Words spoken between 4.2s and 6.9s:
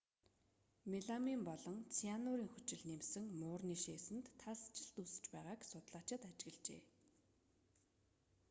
талстжилт үүсэж байгааг судлаачид ажиглажээ